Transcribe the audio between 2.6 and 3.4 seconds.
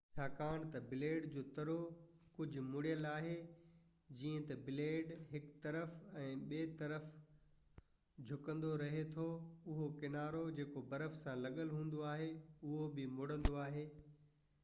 مڙيل آهي